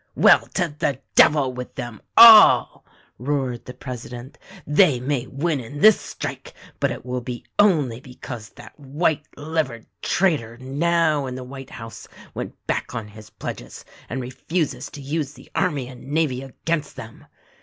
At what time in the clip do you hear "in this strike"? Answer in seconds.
5.59-6.55